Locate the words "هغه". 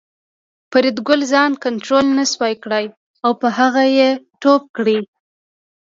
3.57-3.83